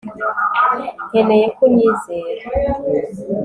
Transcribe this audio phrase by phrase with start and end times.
[1.09, 2.43] Nkeneye ko unyizera